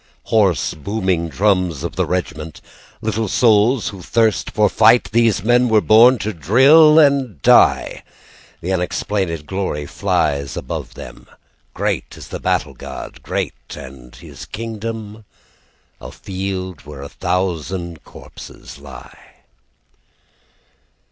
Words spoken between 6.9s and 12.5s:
and die. The unexplained glory files above them, Great is the